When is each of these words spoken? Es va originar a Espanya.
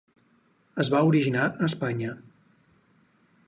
Es 0.83 0.89
va 0.93 1.03
originar 1.11 1.45
a 1.49 1.69
Espanya. 1.69 2.17